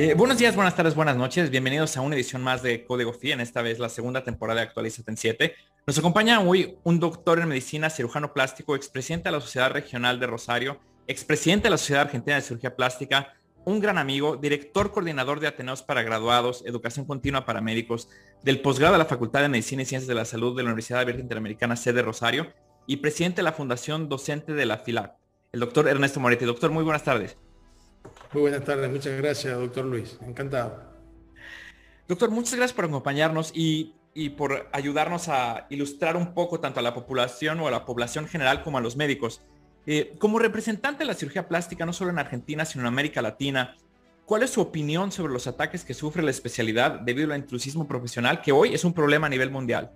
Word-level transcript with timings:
Eh, 0.00 0.14
buenos 0.14 0.38
días, 0.38 0.54
buenas 0.54 0.76
tardes, 0.76 0.94
buenas 0.94 1.16
noches. 1.16 1.50
Bienvenidos 1.50 1.96
a 1.96 2.02
una 2.02 2.14
edición 2.14 2.40
más 2.40 2.62
de 2.62 2.84
Código 2.84 3.12
FI, 3.12 3.32
en 3.32 3.40
esta 3.40 3.62
vez 3.62 3.80
la 3.80 3.88
segunda 3.88 4.22
temporada 4.22 4.60
de 4.60 4.68
Actualízate 4.68 5.10
en 5.10 5.16
7. 5.16 5.54
Nos 5.88 5.98
acompaña 5.98 6.38
hoy 6.38 6.78
un 6.84 7.00
doctor 7.00 7.40
en 7.40 7.48
medicina, 7.48 7.90
cirujano 7.90 8.32
plástico, 8.32 8.76
expresidente 8.76 9.28
de 9.28 9.32
la 9.32 9.40
Sociedad 9.40 9.72
Regional 9.72 10.20
de 10.20 10.28
Rosario, 10.28 10.78
expresidente 11.08 11.64
de 11.64 11.70
la 11.70 11.78
Sociedad 11.78 12.02
Argentina 12.02 12.36
de 12.36 12.42
Cirugía 12.42 12.76
Plástica, 12.76 13.34
un 13.64 13.80
gran 13.80 13.98
amigo, 13.98 14.36
director 14.36 14.92
coordinador 14.92 15.40
de 15.40 15.48
Ateneos 15.48 15.82
para 15.82 16.04
graduados, 16.04 16.62
educación 16.64 17.04
continua 17.04 17.44
para 17.44 17.60
médicos, 17.60 18.08
del 18.44 18.60
posgrado 18.60 18.92
de 18.92 18.98
la 18.98 19.04
Facultad 19.04 19.40
de 19.40 19.48
Medicina 19.48 19.82
y 19.82 19.86
Ciencias 19.86 20.06
de 20.06 20.14
la 20.14 20.24
Salud 20.24 20.56
de 20.56 20.62
la 20.62 20.68
Universidad 20.68 21.00
Abierta 21.00 21.22
Interamericana 21.22 21.74
sede 21.74 22.02
Rosario 22.02 22.52
y 22.86 22.98
presidente 22.98 23.38
de 23.38 23.42
la 23.42 23.52
Fundación 23.52 24.08
Docente 24.08 24.52
de 24.52 24.64
la 24.64 24.78
FILAC, 24.78 25.16
el 25.50 25.58
doctor 25.58 25.88
Ernesto 25.88 26.20
Moretti. 26.20 26.44
Doctor, 26.44 26.70
muy 26.70 26.84
buenas 26.84 27.02
tardes. 27.02 27.36
Muy 28.32 28.42
buenas 28.42 28.62
tardes, 28.62 28.90
muchas 28.90 29.16
gracias, 29.16 29.58
doctor 29.58 29.86
Luis. 29.86 30.18
Encantado. 30.26 30.82
Doctor, 32.06 32.30
muchas 32.30 32.56
gracias 32.56 32.74
por 32.74 32.84
acompañarnos 32.84 33.52
y, 33.54 33.94
por 34.36 34.68
ayudarnos 34.72 35.28
a 35.28 35.66
ilustrar 35.70 36.16
un 36.16 36.34
poco 36.34 36.60
tanto 36.60 36.80
a 36.80 36.82
la 36.82 36.94
población 36.94 37.60
o 37.60 37.68
a 37.68 37.70
la 37.70 37.86
población 37.86 38.26
general 38.26 38.62
como 38.62 38.78
a 38.78 38.80
los 38.80 38.96
médicos. 38.96 39.40
Eh, 39.86 40.14
como 40.18 40.38
representante 40.38 41.00
de 41.00 41.06
la 41.06 41.14
cirugía 41.14 41.48
plástica, 41.48 41.86
no 41.86 41.92
solo 41.94 42.10
en 42.10 42.18
Argentina, 42.18 42.66
sino 42.66 42.82
en 42.82 42.88
América 42.88 43.22
Latina, 43.22 43.76
¿cuál 44.26 44.42
es 44.42 44.50
su 44.50 44.60
opinión 44.60 45.10
sobre 45.10 45.32
los 45.32 45.46
ataques 45.46 45.84
que 45.84 45.94
sufre 45.94 46.22
la 46.22 46.30
especialidad 46.30 47.00
debido 47.00 47.32
al 47.32 47.38
intrusismo 47.38 47.88
profesional, 47.88 48.42
que 48.42 48.52
hoy 48.52 48.74
es 48.74 48.84
un 48.84 48.92
problema 48.92 49.28
a 49.28 49.30
nivel 49.30 49.50
mundial? 49.50 49.90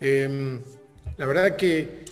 Em, 0.00 0.60
la 1.16 1.26
verdad 1.26 1.56
que 1.56 2.04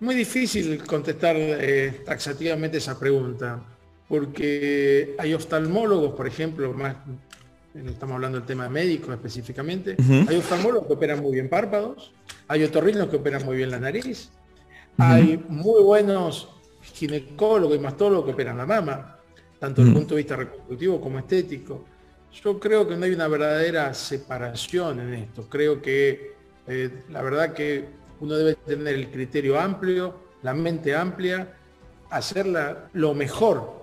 muy 0.00 0.14
difícil 0.14 0.82
contestar 0.84 1.36
eh, 1.38 2.02
taxativamente 2.04 2.78
esa 2.78 2.98
pregunta, 2.98 3.62
porque 4.08 5.14
hay 5.18 5.34
oftalmólogos, 5.34 6.14
por 6.14 6.26
ejemplo, 6.26 6.72
más 6.72 6.96
estamos 7.74 8.16
hablando 8.16 8.38
del 8.38 8.46
tema 8.46 8.68
médico 8.68 9.12
específicamente, 9.12 9.96
hay 10.28 10.36
oftalmólogos 10.36 10.88
que 10.88 10.94
operan 10.94 11.20
muy 11.20 11.32
bien 11.32 11.48
párpados, 11.48 12.12
hay 12.48 12.64
otorrinos 12.64 13.08
que 13.08 13.16
operan 13.16 13.44
muy 13.44 13.58
bien 13.58 13.70
la 13.70 13.78
nariz, 13.78 14.30
hay 14.98 15.42
muy 15.48 15.82
buenos 15.82 16.48
ginecólogos 16.82 17.76
y 17.76 17.80
mastólogos 17.80 18.24
que 18.26 18.32
operan 18.32 18.58
la 18.58 18.66
mama, 18.66 19.18
tanto 19.58 19.82
desde 19.82 19.92
el 19.92 19.98
punto 19.98 20.14
de 20.14 20.22
vista 20.22 20.36
reproductivo 20.36 21.00
como 21.00 21.18
estético. 21.18 21.84
Yo 22.42 22.58
creo 22.58 22.88
que 22.88 22.96
no 22.96 23.04
hay 23.04 23.12
una 23.12 23.28
verdadera 23.28 23.92
separación 23.92 25.00
en 25.00 25.14
esto. 25.14 25.48
Creo 25.48 25.82
que 25.82 26.34
eh, 26.66 27.02
la 27.10 27.22
verdad 27.22 27.52
que 27.52 27.99
uno 28.20 28.34
debe 28.34 28.54
tener 28.54 28.94
el 28.94 29.10
criterio 29.10 29.58
amplio, 29.58 30.14
la 30.42 30.54
mente 30.54 30.94
amplia, 30.94 31.56
hacerla 32.10 32.88
lo 32.92 33.14
mejor. 33.14 33.80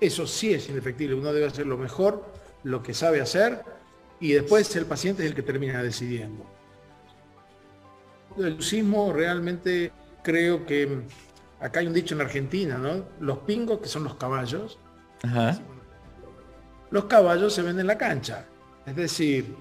Eso 0.00 0.26
sí 0.26 0.54
es 0.54 0.68
indefectible, 0.68 1.14
uno 1.14 1.32
debe 1.32 1.46
hacer 1.46 1.66
lo 1.66 1.76
mejor, 1.76 2.24
lo 2.62 2.82
que 2.82 2.94
sabe 2.94 3.20
hacer, 3.20 3.62
y 4.20 4.32
después 4.32 4.74
el 4.76 4.86
paciente 4.86 5.24
es 5.24 5.30
el 5.30 5.34
que 5.34 5.42
termina 5.42 5.82
decidiendo. 5.82 6.44
El 8.36 8.62
sismo 8.62 9.12
realmente 9.12 9.90
creo 10.22 10.64
que 10.64 11.00
acá 11.60 11.80
hay 11.80 11.88
un 11.88 11.92
dicho 11.92 12.14
en 12.14 12.20
Argentina, 12.20 12.78
¿no? 12.78 13.04
Los 13.20 13.38
pingos, 13.38 13.80
que 13.80 13.88
son 13.88 14.04
los 14.04 14.14
caballos, 14.14 14.78
los 16.90 17.04
caballos 17.04 17.52
se 17.52 17.62
ven 17.62 17.78
en 17.80 17.86
la 17.86 17.98
cancha. 17.98 18.46
Es 18.86 18.96
decir, 18.96 19.54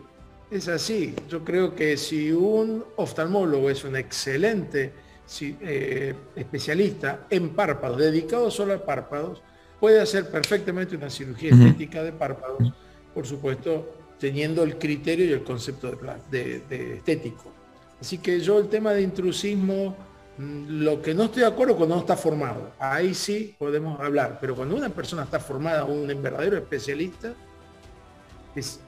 es 0.49 0.67
así. 0.67 1.13
Yo 1.29 1.43
creo 1.43 1.75
que 1.75 1.97
si 1.97 2.31
un 2.31 2.83
oftalmólogo 2.95 3.69
es 3.69 3.83
un 3.83 3.95
excelente 3.95 4.93
eh, 5.41 6.15
especialista 6.35 7.27
en 7.29 7.49
párpados, 7.49 7.97
dedicado 7.97 8.49
solo 8.49 8.73
a 8.73 8.85
párpados, 8.85 9.41
puede 9.79 10.01
hacer 10.01 10.29
perfectamente 10.29 10.95
una 10.95 11.09
cirugía 11.09 11.51
estética 11.51 12.03
de 12.03 12.11
párpados, 12.11 12.73
por 13.13 13.25
supuesto, 13.27 13.93
teniendo 14.19 14.63
el 14.63 14.77
criterio 14.77 15.25
y 15.25 15.33
el 15.33 15.43
concepto 15.43 15.91
de, 16.31 16.61
de, 16.67 16.95
estético. 16.95 17.51
Así 17.99 18.17
que 18.19 18.39
yo 18.39 18.59
el 18.59 18.67
tema 18.67 18.93
de 18.93 19.01
intrusismo, 19.01 19.95
mm, 20.37 20.81
lo 20.81 21.01
que 21.01 21.13
no 21.13 21.25
estoy 21.25 21.41
de 21.41 21.47
acuerdo 21.47 21.75
cuando 21.75 21.95
no 21.95 22.01
está 22.01 22.15
formado, 22.15 22.71
ahí 22.79 23.13
sí 23.13 23.55
podemos 23.57 23.99
hablar, 23.99 24.37
pero 24.39 24.55
cuando 24.55 24.75
una 24.75 24.89
persona 24.89 25.23
está 25.23 25.39
formada, 25.39 25.83
un 25.85 26.07
verdadero 26.21 26.57
especialista, 26.57 27.33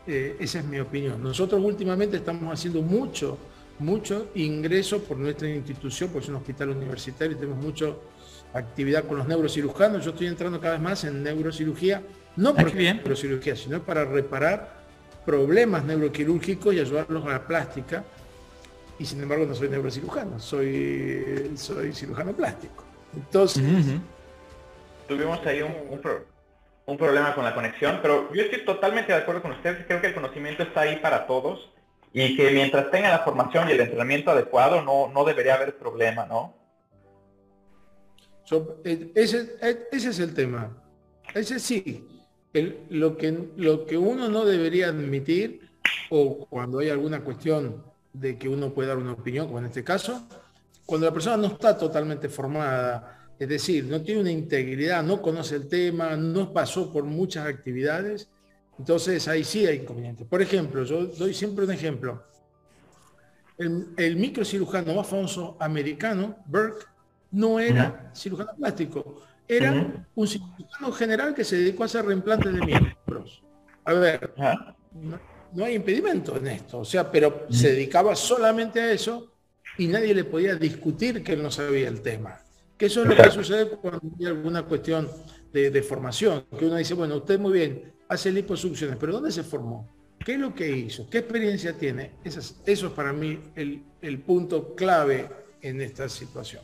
eh, 0.08 0.38
esa 0.40 0.60
es 0.60 0.66
mi 0.66 0.80
opinión. 0.80 1.22
Nosotros 1.22 1.62
últimamente 1.64 2.18
estamos 2.18 2.52
haciendo 2.52 2.82
mucho, 2.82 3.38
mucho 3.80 4.30
ingreso 4.36 5.02
por 5.04 5.18
nuestra 5.18 5.50
institución, 5.50 6.10
porque 6.10 6.26
es 6.26 6.30
un 6.30 6.36
hospital 6.36 6.70
universitario 6.70 7.36
y 7.36 7.40
tenemos 7.40 7.64
mucha 7.64 7.94
actividad 8.54 9.06
con 9.06 9.18
los 9.18 9.28
neurocirujanos. 9.28 10.04
Yo 10.04 10.12
estoy 10.12 10.28
entrando 10.28 10.60
cada 10.60 10.74
vez 10.74 10.82
más 10.82 11.04
en 11.04 11.24
neurocirugía, 11.24 12.02
no 12.36 12.56
por 12.56 12.74
neurocirugía, 12.74 13.56
sino 13.56 13.82
para 13.82 14.06
reparar 14.06 14.80
problemas 15.26 15.86
neuroquirúrgicos 15.86 16.74
y 16.74 16.80
ayudarlos 16.80 17.26
a 17.26 17.30
la 17.30 17.48
plástica. 17.48 18.04
Y 18.98 19.06
sin 19.06 19.22
embargo 19.22 19.46
no 19.46 19.56
soy 19.56 19.70
neurocirujano, 19.70 20.40
soy, 20.40 21.52
soy 21.56 21.94
cirujano 21.94 22.34
plástico. 22.34 22.84
Entonces... 23.16 23.64
Tuvimos 25.08 25.44
ahí 25.46 25.62
un, 25.62 25.74
un, 25.90 26.00
un 26.90 26.98
problema 26.98 27.36
con 27.36 27.44
la 27.44 27.54
conexión, 27.54 28.00
pero 28.02 28.34
yo 28.34 28.42
estoy 28.42 28.66
totalmente 28.66 29.12
de 29.12 29.20
acuerdo 29.20 29.42
con 29.42 29.52
ustedes, 29.52 29.86
creo 29.86 30.02
que 30.02 30.08
el 30.08 30.14
conocimiento 30.14 30.64
está 30.64 30.82
ahí 30.82 30.98
para 30.98 31.28
todos 31.28 31.70
y 32.12 32.36
que 32.36 32.52
mientras 32.52 32.90
tenga 32.90 33.10
la 33.10 33.20
formación 33.20 33.70
y 33.70 33.74
el 33.74 33.82
entrenamiento 33.82 34.32
adecuado 34.32 34.82
no, 34.82 35.10
no 35.10 35.24
debería 35.24 35.56
haber 35.56 35.78
problema, 35.78 36.26
¿no? 36.26 36.56
Eh, 38.84 39.12
ese, 39.14 39.56
eh, 39.62 39.88
ese, 39.92 40.10
es 40.10 40.20
el 40.20 40.34
tema. 40.34 40.76
Ese 41.36 41.60
sí. 41.60 42.08
lo, 42.90 43.16
que, 43.16 43.38
lo 43.58 43.86
que 43.86 43.98
uno 43.98 44.28
no 44.28 44.44
debería 44.44 44.88
admitir, 44.88 45.70
o 46.10 46.48
cuando 46.48 46.80
hay 46.80 46.90
alguna 46.90 47.24
cuestión 47.24 47.84
de 48.12 48.40
que 48.40 48.50
uno 48.50 48.74
puede 48.74 48.90
dar 48.90 48.98
una 48.98 49.14
opinión, 49.14 49.46
como 49.46 49.60
en 49.60 49.66
este 49.66 49.84
caso, 49.84 50.28
cuando 50.88 51.06
la 51.06 51.14
persona 51.14 51.38
no 51.38 51.48
está 51.48 51.78
totalmente 51.78 52.28
formada, 52.30 53.19
es 53.40 53.48
decir, 53.48 53.86
no 53.86 54.02
tiene 54.02 54.20
una 54.20 54.32
integridad, 54.32 55.02
no 55.02 55.22
conoce 55.22 55.56
el 55.56 55.70
tema, 55.70 56.18
no 56.18 56.52
pasó 56.52 56.92
por 56.92 57.06
muchas 57.06 57.48
actividades, 57.48 58.30
entonces 58.78 59.26
ahí 59.30 59.46
sí 59.46 59.66
hay 59.66 59.78
inconvenientes. 59.78 60.28
Por 60.28 60.42
ejemplo, 60.42 60.84
yo 60.84 61.06
doy 61.06 61.34
siempre 61.34 61.64
un 61.64 61.72
ejemplo. 61.72 62.22
El, 63.58 64.16
microcirujano 64.18 64.94
más 64.94 65.08
famoso 65.08 65.58
americano, 65.60 66.38
Burke, 66.46 66.86
no 67.32 67.60
era 67.60 68.12
cirujano 68.14 68.52
plástico, 68.58 69.22
era 69.48 70.04
un 70.16 70.28
cirujano 70.28 70.92
general 70.92 71.34
que 71.34 71.44
se 71.44 71.58
dedicó 71.58 71.84
a 71.84 71.86
hacer 71.86 72.06
reemplantes 72.06 72.54
de 72.54 72.60
miembros. 72.60 73.44
A 73.86 73.94
ver, 73.94 74.34
no, 75.54 75.66
hay 75.66 75.76
impedimento 75.76 76.36
en 76.38 76.48
esto, 76.48 76.80
o 76.80 76.86
sea, 76.86 77.10
pero 77.10 77.48
se 77.50 77.72
dedicaba 77.72 78.16
solamente 78.16 78.82
a 78.82 78.92
eso 78.92 79.32
y 79.78 79.88
nadie 79.88 80.14
le 80.14 80.26
podía 80.26 80.56
discutir 80.56 81.24
que 81.24 81.34
él 81.34 81.44
no 81.44 81.52
sabía 81.52 81.88
el 81.88 82.02
tema. 82.02 82.40
Que 82.80 82.86
eso 82.86 83.04
es 83.04 83.10
lo 83.10 83.16
que 83.16 83.30
sucede 83.30 83.68
cuando 83.72 84.00
hay 84.18 84.26
alguna 84.26 84.64
cuestión 84.64 85.10
de, 85.52 85.84
formación, 85.84 86.46
que 86.58 86.66
uno 86.66 86.78
dice, 86.78 86.94
bueno, 86.94 87.18
usted 87.18 87.38
muy 87.38 87.52
bien, 87.52 87.92
hace 88.08 88.32
liposucciones, 88.32 88.96
pero 88.98 89.12
¿dónde 89.12 89.34
se 89.34 89.44
formó? 89.44 89.86
¿Qué 90.18 90.36
es 90.36 90.40
lo 90.40 90.56
que 90.56 90.70
hizo? 90.70 91.10
¿Qué 91.10 91.18
experiencia 91.18 91.74
tiene? 91.74 92.12
Eso 92.24 92.40
es, 92.40 92.62
eso 92.66 92.88
es 92.88 92.94
para 92.94 93.12
mí 93.12 93.38
el, 93.56 94.20
punto 94.20 94.76
clave 94.76 95.28
en 95.62 95.82
esta 95.82 96.08
situación. 96.08 96.64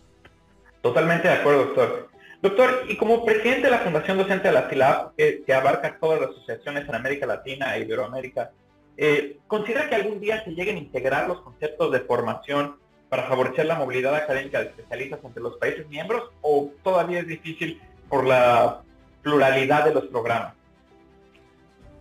Totalmente 0.82 1.28
de 1.28 1.34
acuerdo, 1.34 1.66
doctor. 1.66 2.10
Doctor, 2.42 2.86
y 2.88 2.96
como 2.96 3.26
presidente 3.26 3.64
de 3.64 3.72
la 3.72 3.80
Fundación 3.80 4.18
Docente 4.18 4.48
de 4.48 4.54
la 4.54 4.70
FILAB, 4.70 5.16
que 5.18 5.54
abarca 5.54 5.98
todas 6.00 6.22
las 6.22 6.30
asociaciones 6.30 6.88
en 6.88 6.96
América 6.96 7.26
Latina 7.26 7.76
e 7.76 7.82
Iberoamérica, 7.82 8.52
eh, 8.96 9.40
¿considera 9.48 9.90
que 9.90 9.96
algún 9.96 10.22
día 10.22 10.42
se 10.46 10.52
lleguen 10.52 10.78
a 10.78 10.80
integrar 10.80 11.28
los 11.28 11.42
conceptos 11.42 11.92
de 11.92 12.00
formación 12.00 12.78
para 13.10 13.28
favorecer 13.28 13.66
la 13.66 13.76
movilidad 13.76 14.16
académica 14.16 14.60
de 14.60 14.66
especialistas 14.68 15.20
entre 15.24 15.44
los 15.44 15.58
países 15.58 15.88
miembros 15.90 16.32
o 16.42 16.72
todavía 16.84 17.20
es 17.20 17.28
difícil 17.28 17.82
por 18.10 18.26
la 18.26 18.82
pluralidad 19.22 19.86
de 19.86 19.94
los 19.94 20.06
programas? 20.06 20.54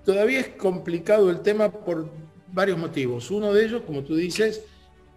Todavía 0.05 0.41
es 0.41 0.49
complicado 0.49 1.31
el 1.31 1.41
tema 1.41 1.71
por 1.71 2.11
varios 2.53 2.79
motivos. 2.79 3.31
Uno 3.31 3.53
de 3.53 3.65
ellos, 3.65 3.83
como 3.87 4.03
tú 4.03 4.15
dices, 4.15 4.62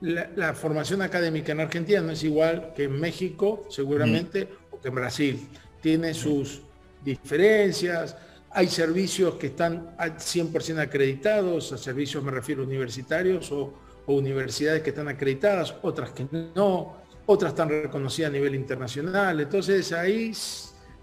la, 0.02 0.54
formación 0.54 1.02
académica 1.02 1.52
en 1.52 1.60
Argentina 1.60 2.02
no 2.02 2.12
es 2.12 2.24
igual 2.24 2.74
que 2.76 2.84
en 2.84 3.00
México, 3.00 3.66
seguramente, 3.70 4.48
o 4.72 4.80
que 4.80 4.88
en 4.88 4.96
Brasil. 4.96 5.48
Tiene 5.82 6.14
sus 6.14 6.62
diferencias, 7.04 8.16
hay 8.50 8.68
servicios 8.68 9.36
que 9.36 9.48
están 9.48 9.94
al 9.98 10.18
100% 10.18 10.80
acreditados, 10.80 11.72
a 11.74 11.78
servicios 11.78 12.24
me 12.24 12.32
refiero 12.32 12.64
universitarios 12.64 13.52
o 13.52 13.74
o 14.08 14.16
universidades 14.16 14.82
que 14.82 14.90
están 14.90 15.08
acreditadas, 15.10 15.76
otras 15.84 16.12
que 16.12 16.26
no, 16.56 16.98
otras 17.28 17.52
están 17.52 17.70
reconocidas 17.70 18.30
a 18.30 18.34
nivel 18.34 18.56
internacional. 18.56 19.40
Entonces 19.40 19.92
ahí 19.92 20.32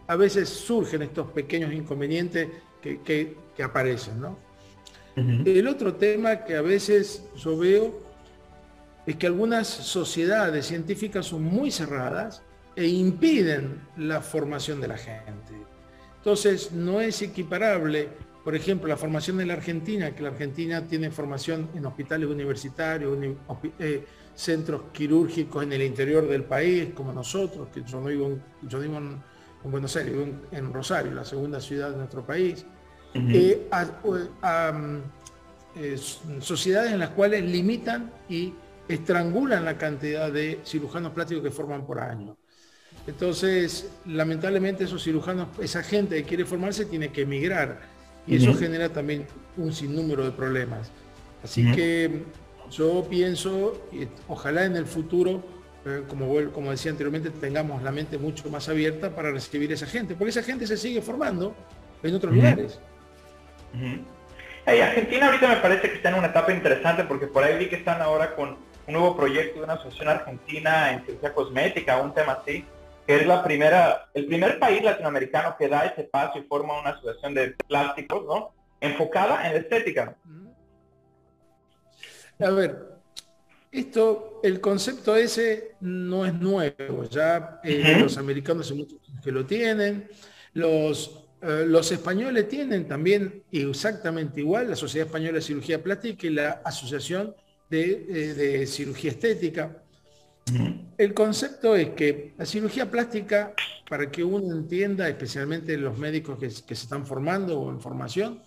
a 0.07 0.17
veces 0.17 0.49
surgen 0.49 1.03
estos 1.03 1.31
pequeños 1.31 1.73
inconvenientes 1.73 2.49
que, 2.83 3.37
aparecen. 3.63 4.21
¿no? 4.21 4.39
El 5.17 5.69
otro 5.69 5.95
tema 5.95 6.45
que 6.45 6.57
a 6.57 6.63
veces 6.63 7.25
yo 7.37 7.57
veo 7.57 8.03
es 9.07 9.17
que 9.17 9.27
algunas 9.27 9.69
sociedades 9.69 10.67
científicas 10.67 11.27
son 11.27 11.43
muy 11.43 11.71
cerradas 11.71 12.43
e 12.75 12.87
impiden 12.87 13.87
la 13.97 14.21
formación 14.21 14.81
de 14.81 14.89
la 14.89 14.97
gente. 14.97 15.53
Entonces, 16.17 16.73
no 16.73 17.01
es 17.01 17.21
equiparable, 17.21 18.09
por 18.45 18.55
ejemplo, 18.55 18.89
la 18.89 18.99
formación 18.99 19.41
en 19.41 19.49
la 19.49 19.55
Argentina, 19.55 20.15
que 20.15 20.23
la 20.23 20.29
Argentina 20.29 20.87
tiene 20.87 21.11
formación 21.11 21.71
en 21.75 21.87
hospitales 21.87 22.29
universitarios, 22.29 23.19
eh, 23.79 24.05
centros 24.35 24.83
quirúrgicos 24.93 25.63
en 25.63 25.73
el 25.73 25.83
interior 25.83 26.29
del 26.29 26.45
país, 26.45 26.91
como 26.95 27.11
nosotros, 27.11 27.69
que 27.73 27.83
yo 27.83 28.03
vivo, 28.03 28.39
yo 28.63 28.81
vivo 28.81 28.99
en, 28.99 29.35
Buenos 29.65 29.97
Aires, 29.97 30.13
vivo 30.13 30.27
en, 30.53 30.73
Rosario, 30.75 31.15
la 31.15 31.25
segunda 31.25 31.59
ciudad 31.59 31.91
de 31.91 31.97
nuestro 31.97 32.27
país, 32.27 32.67
eh, 33.15 33.67
a, 33.71 34.73
eh, 35.77 35.97
sociedades 36.41 36.93
en 36.93 36.99
las 36.99 37.11
cuales 37.11 37.43
limitan 37.45 38.13
y 38.29 38.53
estrangulan 38.87 39.65
la 39.65 39.79
cantidad 39.79 40.31
de 40.31 40.61
cirujanos 40.67 41.13
plásticos 41.13 41.43
que 41.43 41.51
forman 41.51 41.87
por 41.87 41.99
año. 41.99 42.37
Entonces, 43.07 43.91
lamentablemente 44.05 44.85
esos 44.85 45.03
cirujanos, 45.03 45.49
esa 45.61 45.83
gente 45.83 46.17
que 46.17 46.25
quiere 46.25 46.45
formarse 46.45 46.85
tiene 46.85 47.11
que 47.11 47.23
emigrar 47.23 47.94
y 48.27 48.37
eso 48.37 48.55
genera 48.55 48.89
también 48.89 49.27
un 49.57 49.73
sinnúmero 49.73 50.25
de 50.25 50.31
problemas. 50.31 50.91
Así 51.43 51.71
que 51.73 52.23
yo 52.71 53.07
pienso, 53.09 53.81
ojalá 54.29 54.65
en 54.65 54.77
el 54.77 54.87
futuro, 54.87 55.43
eh, 55.85 56.03
como, 56.09 56.35
como 56.53 56.71
decía 56.71 56.91
anteriormente, 56.91 57.31
tengamos 57.31 57.83
la 57.83 57.93
mente 57.93 58.17
mucho 58.19 58.49
más 58.49 58.69
abierta 58.69 59.15
para 59.15 59.31
recibir 59.31 59.71
esa 59.73 59.87
gente, 59.87 60.15
porque 60.15 60.31
esa 60.31 60.43
gente 60.43 60.67
se 60.67 60.77
sigue 60.77 61.03
formando 61.03 61.55
en 62.03 62.15
otros 62.15 62.35
lugares. 62.35 62.79
Argentina 64.67 65.27
ahorita 65.27 65.49
me 65.49 65.57
parece 65.57 65.91
que 65.91 65.97
está 65.97 66.09
en 66.09 66.15
una 66.15 66.29
etapa 66.29 66.53
interesante 66.53 67.05
porque 67.05 67.27
por 67.27 67.45
ahí 67.45 67.59
vi 67.59 67.67
que 67.67 67.77
están 67.77 68.01
ahora 68.01 68.35
con 68.35 68.57
un 68.87 68.93
nuevo 68.93 69.17
proyecto 69.17 69.59
de 69.59 69.65
una 69.65 69.75
asociación 69.75 70.09
argentina 70.09 70.93
en 70.93 71.05
ciencia 71.05 71.35
cosmética, 71.35 72.01
un 72.01 72.15
tema 72.15 72.33
así, 72.33 72.65
es 73.07 73.27
la 73.27 73.43
primera, 73.43 74.11
el 74.15 74.27
primer 74.27 74.59
país 74.59 74.83
latinoamericano 74.83 75.57
que 75.59 75.69
da 75.69 75.87
ese 75.87 76.05
paso 76.05 76.39
y 76.39 76.43
forma 76.43 76.81
una 76.81 76.91
asociación 76.91 77.35
de 77.35 77.55
plásticos, 77.69 78.25
¿no? 78.25 78.55
Enfocada 78.81 79.47
en 79.47 79.55
la 79.55 79.59
estética. 79.61 80.17
A 82.41 82.51
ver, 82.51 82.95
esto, 83.71 84.41
el 84.43 84.61
concepto 84.61 85.17
ese 85.17 85.73
no 85.81 86.25
es 86.25 86.35
nuevo, 86.35 87.05
ya 87.11 87.61
eh, 87.63 87.99
los 88.01 88.17
americanos 88.19 88.73
muchos 88.73 88.99
que 89.23 89.33
lo 89.33 89.45
tienen, 89.45 90.09
los, 90.53 91.27
eh, 91.43 91.65
los 91.67 91.91
españoles 91.93 92.49
tienen 92.49 92.89
también 92.89 93.45
exactamente 93.51 94.41
igual, 94.41 94.71
la 94.71 94.77
Sociedad 94.77 95.07
Española 95.07 95.35
de 95.35 95.43
Cirugía 95.43 95.83
Plástica 95.83 96.27
y 96.27 96.31
la 96.31 96.63
Asociación 96.65 97.35
de, 97.69 98.07
eh, 98.09 98.35
de 98.35 98.67
Cirugía 98.67 99.11
Estética. 99.11 99.84
El 100.99 101.15
concepto 101.15 101.75
es 101.75 101.91
que 101.91 102.35
la 102.37 102.45
cirugía 102.45 102.91
plástica, 102.91 103.55
para 103.89 104.11
que 104.11 104.23
uno 104.23 104.55
entienda, 104.55 105.09
especialmente 105.09 105.77
los 105.77 105.97
médicos 105.99 106.39
que, 106.39 106.51
se 106.51 106.73
están 106.73 107.07
formando 107.07 107.61
o 107.61 107.71
en 107.71 107.81
formación, 107.81 108.43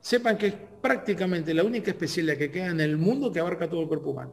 sepan 0.00 0.38
que 0.38 0.46
es 0.48 0.54
prácticamente 0.80 1.52
la 1.52 1.64
única 1.64 1.90
especialidad 1.90 2.36
que 2.36 2.50
queda 2.50 2.68
en 2.68 2.80
el 2.80 2.96
mundo 2.96 3.32
que 3.32 3.40
abarca 3.40 3.68
todo 3.68 3.82
el 3.82 3.88
cuerpo 3.88 4.10
humano. 4.10 4.32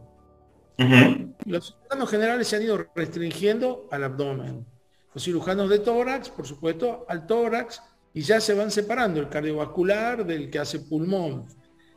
Los 1.46 1.76
cirujanos 1.76 2.10
generales 2.10 2.48
se 2.48 2.56
han 2.56 2.64
ido 2.64 2.88
restringiendo 2.96 3.88
al 3.92 4.04
abdomen. 4.04 4.66
Los 5.14 5.24
cirujanos 5.24 5.70
de 5.70 5.80
tórax, 5.80 6.30
por 6.30 6.46
supuesto, 6.48 7.06
al 7.10 7.26
tórax, 7.26 7.82
y 8.14 8.22
ya 8.22 8.40
se 8.40 8.54
van 8.54 8.72
separando 8.72 9.20
el 9.20 9.30
cardiovascular 9.30 10.26
del 10.26 10.50
que 10.50 10.60
hace 10.60 10.80
pulmón, 10.80 11.48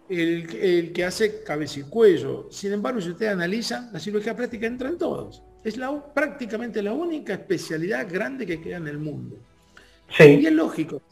el, 0.08 0.92
que 0.92 1.04
hace 1.04 1.42
cabeza 1.42 1.80
y 1.80 1.82
cuello. 1.84 2.48
Sin 2.50 2.72
embargo, 2.72 3.00
si 3.00 3.10
ustedes 3.10 3.32
analizan, 3.32 3.90
la 3.92 4.00
cirugía 4.00 4.36
plástica 4.36 4.66
entra 4.66 4.88
en 4.88 4.98
todos. 4.98 5.42
Es 5.64 5.76
la, 5.76 6.12
prácticamente 6.12 6.82
la 6.82 6.92
única 6.92 7.34
especialidad 7.34 8.06
grande 8.10 8.46
que 8.46 8.60
queda 8.60 8.76
en 8.78 8.88
el 8.88 8.98
mundo. 8.98 9.38
Y 10.18 10.46
es 10.46 10.52
lógico 10.52 11.02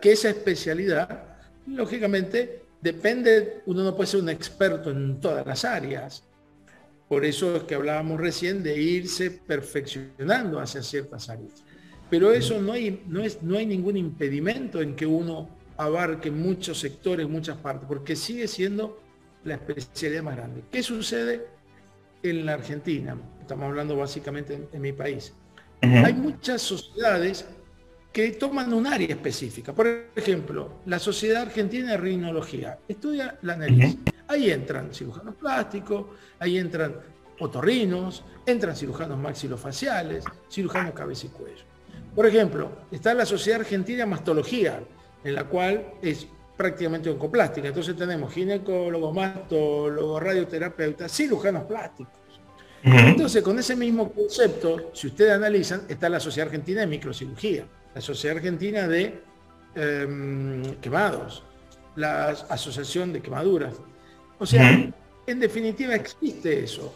que 0.00 0.12
esa 0.12 0.30
especialidad, 0.30 1.36
lógicamente, 1.66 2.62
depende, 2.80 3.62
uno 3.66 3.84
no 3.84 3.94
puede 3.94 4.08
ser 4.08 4.20
un 4.20 4.28
experto 4.28 4.90
en 4.90 5.20
todas 5.20 5.46
las 5.46 5.64
áreas. 5.64 6.24
Por 7.08 7.24
eso 7.24 7.56
es 7.56 7.62
que 7.64 7.74
hablábamos 7.74 8.20
recién 8.20 8.62
de 8.62 8.80
irse 8.80 9.30
perfeccionando 9.30 10.58
hacia 10.58 10.82
ciertas 10.82 11.28
áreas. 11.28 11.64
Pero 12.08 12.32
eso 12.32 12.60
no 12.60 12.72
hay, 12.72 13.02
no 13.06 13.22
es, 13.22 13.42
no 13.42 13.58
hay 13.58 13.66
ningún 13.66 13.96
impedimento 13.96 14.80
en 14.80 14.94
que 14.94 15.06
uno 15.06 15.48
abarque 15.76 16.30
muchos 16.30 16.78
sectores, 16.78 17.28
muchas 17.28 17.56
partes, 17.58 17.86
porque 17.86 18.16
sigue 18.16 18.48
siendo 18.48 19.00
la 19.44 19.54
especialidad 19.54 20.22
más 20.22 20.36
grande. 20.36 20.64
¿Qué 20.70 20.82
sucede 20.82 21.46
en 22.22 22.46
la 22.46 22.54
Argentina? 22.54 23.16
Estamos 23.40 23.66
hablando 23.66 23.96
básicamente 23.96 24.68
en, 24.72 24.80
mi 24.80 24.92
país. 24.92 25.32
Hay 25.82 26.14
muchas 26.14 26.62
sociedades 26.62 27.46
que 28.12 28.32
toman 28.32 28.72
un 28.72 28.86
área 28.86 29.08
específica. 29.08 29.74
Por 29.74 30.08
ejemplo, 30.16 30.80
la 30.86 30.98
Sociedad 30.98 31.42
Argentina 31.42 31.92
de 31.92 31.96
Rinología 31.98 32.78
estudia 32.88 33.38
la 33.42 33.56
nariz. 33.56 33.98
Ahí 34.26 34.50
entran 34.50 34.92
cirujanos 34.92 35.34
plásticos, 35.36 36.06
ahí 36.38 36.58
entran 36.58 36.96
otorrinos, 37.38 38.24
entran 38.46 38.74
cirujanos 38.74 39.18
maxilofaciales, 39.18 40.24
cirujanos 40.50 40.94
cabeza 40.94 41.26
y 41.26 41.28
cuello. 41.28 41.64
Por 42.14 42.26
ejemplo, 42.26 42.70
está 42.90 43.12
la 43.12 43.26
Sociedad 43.26 43.60
Argentina 43.60 43.98
de 43.98 44.06
Mastología, 44.06 44.82
en 45.26 45.34
la 45.34 45.44
cual 45.44 45.84
es 46.00 46.24
prácticamente 46.56 47.10
oncoplástica. 47.10 47.66
Entonces 47.66 47.96
tenemos 47.96 48.32
ginecólogos, 48.32 49.12
mastólogos, 49.12 50.22
radioterapeutas, 50.22 51.10
cirujanos 51.10 51.64
plásticos. 51.64 52.14
Entonces, 52.84 53.42
con 53.42 53.58
ese 53.58 53.74
mismo 53.74 54.12
concepto, 54.12 54.92
si 54.94 55.08
ustedes 55.08 55.32
analizan, 55.32 55.82
está 55.88 56.08
la 56.08 56.20
Sociedad 56.20 56.46
Argentina 56.46 56.82
de 56.82 56.86
Microcirugía, 56.86 57.66
la 57.92 58.00
Sociedad 58.00 58.36
Argentina 58.36 58.86
de 58.86 59.20
em, 59.74 60.62
Quemados, 60.76 61.42
la 61.96 62.28
Asociación 62.28 63.12
de 63.12 63.20
Quemaduras. 63.20 63.74
O 64.38 64.46
sea, 64.46 64.70
en 65.26 65.40
definitiva 65.40 65.96
existe 65.96 66.62
eso. 66.62 66.94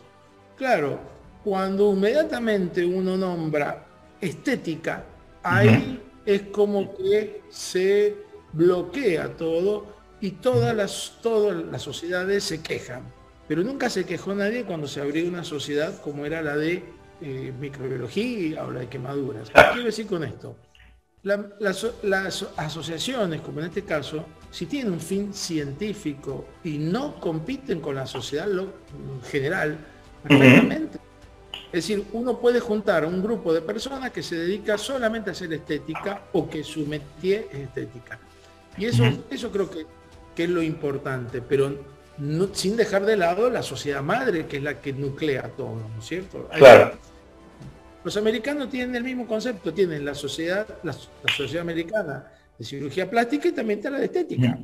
Claro, 0.57 1.01
cuando 1.43 1.93
inmediatamente 1.93 2.85
uno 2.85 3.17
nombra 3.17 3.85
estética, 4.21 5.05
ahí 5.43 6.01
es 6.35 6.43
como 6.43 6.95
que 6.97 7.43
se 7.49 8.17
bloquea 8.53 9.37
todo 9.37 9.87
y 10.21 10.33
todas 10.33 10.75
las, 10.75 11.19
todas 11.23 11.65
las 11.65 11.83
sociedades 11.83 12.45
se 12.45 12.63
quejan. 12.63 13.03
Pero 13.49 13.63
nunca 13.63 13.91
se 13.91 14.05
quejó 14.05 14.35
nadie 14.35 14.65
cuando 14.65 14.87
se 14.87 15.01
abrió 15.01 15.27
una 15.27 15.45
sociedad 15.45 16.01
como 16.03 16.25
era 16.25 16.41
la 16.43 16.57
de 16.57 16.85
eh, 17.21 17.53
microbiología 17.59 18.65
o 18.65 18.71
la 18.71 18.81
de 18.81 18.89
quemaduras. 18.89 19.51
¿Qué 19.51 19.63
quiero 19.73 19.87
decir 19.87 20.07
con 20.07 20.25
esto? 20.25 20.57
las, 21.23 22.47
asociaciones, 22.57 23.43
como 23.43 23.61
en 23.61 23.67
este 23.67 23.83
caso, 23.83 24.25
si 24.51 24.67
tienen 24.67 24.95
un 24.95 25.01
fin 25.01 25.35
científico 25.35 26.47
y 26.65 26.79
no 26.79 27.21
compiten 27.21 27.81
con 27.81 27.95
la 27.95 28.07
sociedad 28.07 28.49
general, 29.31 29.79
perfectamente 30.23 30.99
es 31.73 31.87
decir, 31.87 32.05
uno 32.13 32.39
puede 32.41 32.59
juntar 32.59 33.05
a 33.05 33.07
un 33.07 33.23
grupo 33.23 33.55
de 33.55 33.61
personas 33.61 34.11
que 34.11 34.25
se 34.25 34.37
dedica 34.37 34.77
solamente 34.77 35.31
a 35.31 35.33
hacer 35.33 35.53
estética 35.53 36.23
o 36.33 36.51
que 36.51 36.65
su 36.65 36.85
métier 36.85 37.47
es 37.53 37.61
estética. 37.61 38.19
Y 38.77 38.87
eso, 38.87 39.05
eso 39.31 39.53
creo 39.53 39.71
que, 39.71 39.87
que, 40.35 40.45
es 40.45 40.51
lo 40.51 40.63
importante, 40.63 41.41
pero 41.41 41.77
no, 42.19 42.49
sin 42.53 42.77
dejar 42.77 43.07
de 43.07 43.17
lado 43.17 43.49
la 43.51 43.63
sociedad 43.63 44.03
madre, 44.03 44.47
que 44.47 44.57
es 44.57 44.63
la 44.65 44.81
que 44.81 44.93
nuclea 44.93 45.43
todo, 45.57 45.77
¿no 45.77 46.01
es 46.01 46.07
cierto? 46.07 46.49
Claro. 46.57 46.99
Los 48.03 48.17
americanos 48.17 48.69
tienen 48.69 48.97
el 48.97 49.05
mismo 49.05 49.29
concepto, 49.29 49.73
tienen 49.73 50.05
la 50.05 50.15
sociedad, 50.15 50.67
la, 50.83 50.93
sociedad 50.93 51.63
americana 51.63 52.33
de 52.59 52.65
cirugía 52.65 53.09
plástica 53.09 53.49
y 53.49 53.53
también 53.53 53.81
la 53.85 53.99
de 53.99 54.07
estética. 54.07 54.59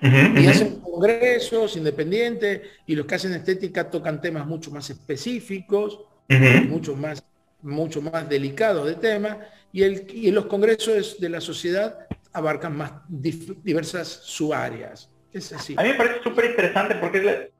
Y 0.00 0.46
hacen 0.46 0.80
congresos 0.80 1.76
independientes 1.76 2.62
y 2.86 2.94
los 2.94 3.04
que 3.04 3.14
hacen 3.16 3.34
estética 3.34 3.90
tocan 3.90 4.20
temas 4.22 4.46
mucho 4.46 4.70
más 4.70 4.88
específicos 4.88 6.00
mucho, 6.28 6.96
más, 6.96 7.24
mucho 7.62 8.02
más 8.02 8.28
delicado 8.28 8.84
de 8.84 8.94
tema, 8.94 9.38
y, 9.72 9.82
el, 9.82 10.06
y 10.12 10.30
los 10.30 10.46
congresos 10.46 11.20
de 11.20 11.28
la 11.28 11.40
sociedad 11.40 12.06
abarcan 12.32 12.76
más 12.76 12.92
diversas 13.08 14.08
subáreas. 14.08 15.10
Es 15.32 15.52
así. 15.52 15.74
A 15.78 15.82
mí 15.82 15.90
me 15.90 15.94
parece 15.94 16.22
súper 16.22 16.46
interesante 16.46 16.94
porque 16.96 17.18
es 17.18 17.50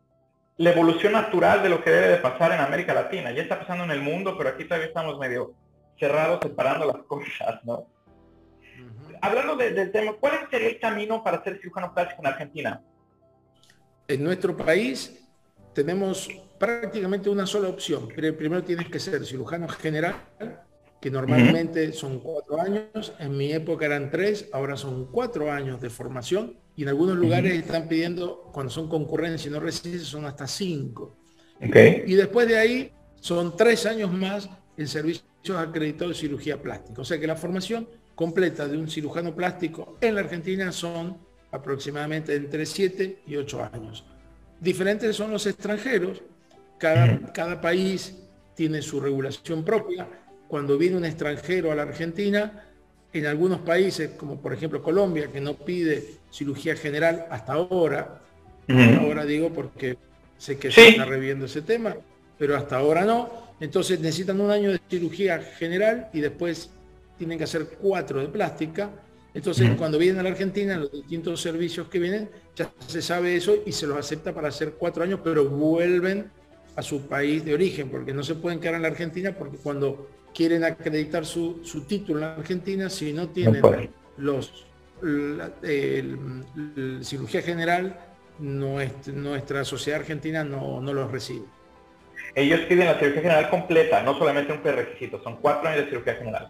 la, 0.56 0.70
evolución 0.70 1.12
natural 1.12 1.62
de 1.62 1.68
lo 1.68 1.82
que 1.82 1.90
debe 1.90 2.08
de 2.08 2.16
pasar 2.16 2.52
en 2.52 2.60
América 2.60 2.94
Latina. 2.94 3.32
Ya 3.32 3.42
está 3.42 3.58
pasando 3.58 3.84
en 3.84 3.90
el 3.90 4.02
mundo, 4.02 4.36
pero 4.36 4.50
aquí 4.50 4.64
todavía 4.64 4.88
estamos 4.88 5.18
medio 5.18 5.54
cerrados 5.98 6.40
separando 6.42 6.86
las 6.86 7.02
cosas, 7.06 7.64
¿no? 7.64 7.86
Hablando 9.22 9.56
del 9.56 9.90
tema, 9.92 10.12
¿cuál 10.20 10.46
sería 10.50 10.68
el 10.68 10.78
camino 10.78 11.24
para 11.24 11.42
ser 11.42 11.58
cirujano 11.58 11.92
plástico 11.94 12.20
en 12.22 12.26
Argentina? 12.26 12.82
En 14.08 14.22
nuestro 14.22 14.56
país 14.56 15.26
tenemos 15.74 16.28
prácticamente 16.58 17.30
una 17.30 17.46
sola 17.46 17.68
opción. 17.68 18.08
Pero 18.14 18.36
primero 18.36 18.62
tienes 18.62 18.88
que 18.88 18.98
ser 18.98 19.24
cirujano 19.24 19.68
general, 19.68 20.16
que 21.00 21.10
normalmente 21.10 21.92
son 21.92 22.20
cuatro 22.20 22.60
años, 22.60 23.12
en 23.18 23.36
mi 23.36 23.52
época 23.52 23.86
eran 23.86 24.10
tres, 24.10 24.48
ahora 24.52 24.76
son 24.76 25.10
cuatro 25.10 25.52
años 25.52 25.80
de 25.80 25.90
formación 25.90 26.58
y 26.74 26.82
en 26.82 26.88
algunos 26.88 27.16
lugares 27.16 27.54
están 27.54 27.88
pidiendo, 27.88 28.50
cuando 28.52 28.70
son 28.70 28.88
concurrencias 28.88 29.46
y 29.46 29.50
no 29.50 29.60
residencias, 29.60 30.08
son 30.08 30.24
hasta 30.24 30.46
cinco. 30.46 31.16
Y 31.60 32.14
después 32.14 32.48
de 32.48 32.58
ahí 32.58 32.92
son 33.20 33.56
tres 33.56 33.86
años 33.86 34.12
más 34.12 34.48
en 34.76 34.88
servicios 34.88 35.24
acreditados 35.56 36.16
de 36.16 36.20
cirugía 36.20 36.60
plástica. 36.60 37.00
O 37.00 37.04
sea 37.04 37.18
que 37.18 37.26
la 37.26 37.36
formación 37.36 37.88
completa 38.14 38.66
de 38.66 38.76
un 38.76 38.88
cirujano 38.88 39.34
plástico 39.34 39.96
en 40.00 40.14
la 40.14 40.22
Argentina 40.22 40.72
son 40.72 41.18
aproximadamente 41.50 42.34
entre 42.34 42.66
7 42.66 43.22
y 43.26 43.36
8 43.36 43.70
años. 43.72 44.04
Diferentes 44.60 45.14
son 45.14 45.30
los 45.30 45.46
extranjeros, 45.46 46.22
cada, 46.78 47.32
cada 47.32 47.60
país 47.60 48.16
tiene 48.54 48.82
su 48.82 49.00
regulación 49.00 49.64
propia. 49.64 50.08
Cuando 50.48 50.78
viene 50.78 50.96
un 50.96 51.04
extranjero 51.04 51.72
a 51.72 51.74
la 51.74 51.82
Argentina, 51.82 52.64
en 53.12 53.26
algunos 53.26 53.60
países, 53.60 54.10
como 54.16 54.40
por 54.40 54.52
ejemplo 54.52 54.82
Colombia, 54.82 55.30
que 55.32 55.40
no 55.40 55.54
pide 55.54 56.04
cirugía 56.30 56.76
general 56.76 57.26
hasta 57.30 57.54
ahora, 57.54 58.20
ahora 59.00 59.24
digo 59.24 59.52
porque 59.52 59.96
sé 60.38 60.58
que 60.58 60.70
se 60.70 60.88
está 60.88 61.04
reviendo 61.04 61.46
ese 61.46 61.62
tema, 61.62 61.96
pero 62.38 62.56
hasta 62.56 62.76
ahora 62.76 63.04
no, 63.04 63.30
entonces 63.60 64.00
necesitan 64.00 64.40
un 64.40 64.50
año 64.50 64.70
de 64.70 64.80
cirugía 64.88 65.38
general 65.38 66.10
y 66.12 66.20
después 66.20 66.70
tienen 67.16 67.38
que 67.38 67.44
hacer 67.44 67.66
cuatro 67.80 68.20
de 68.20 68.28
plástica. 68.28 68.90
Entonces, 69.32 69.70
cuando 69.76 69.98
vienen 69.98 70.20
a 70.20 70.22
la 70.22 70.30
Argentina, 70.30 70.78
los 70.78 70.90
distintos 70.90 71.42
servicios 71.42 71.88
que 71.88 71.98
vienen, 71.98 72.30
ya 72.54 72.72
se 72.86 73.02
sabe 73.02 73.36
eso 73.36 73.54
y 73.66 73.72
se 73.72 73.86
los 73.86 73.98
acepta 73.98 74.34
para 74.34 74.48
hacer 74.48 74.72
cuatro 74.78 75.04
años, 75.04 75.20
pero 75.22 75.46
vuelven 75.46 76.30
a 76.76 76.82
su 76.82 77.08
país 77.08 77.44
de 77.44 77.54
origen, 77.54 77.88
porque 77.88 78.12
no 78.12 78.22
se 78.22 78.34
pueden 78.34 78.60
quedar 78.60 78.74
en 78.74 78.82
la 78.82 78.88
Argentina, 78.88 79.34
porque 79.36 79.56
cuando 79.56 80.10
quieren 80.34 80.62
acreditar 80.62 81.24
su, 81.24 81.62
título 81.88 82.20
en 82.20 82.26
la 82.26 82.34
Argentina, 82.34 82.90
si 82.90 83.12
no 83.12 83.28
tienen 83.30 83.62
los 84.18 84.66
cirugía 87.02 87.42
general, 87.42 87.98
nuestra, 88.38 89.64
sociedad 89.64 90.00
argentina 90.00 90.44
no, 90.44 90.80
no 90.80 90.92
los 90.92 91.10
recibe. 91.10 91.46
Ellos 92.34 92.60
piden 92.68 92.86
la 92.86 92.98
cirugía 92.98 93.22
general 93.22 93.50
completa, 93.50 94.02
no 94.02 94.18
solamente 94.18 94.52
un 94.52 94.60
prerequisito, 94.60 95.22
son 95.22 95.36
cuatro 95.36 95.68
años 95.68 95.84
de 95.84 95.90
cirugía 95.90 96.14
general. 96.14 96.48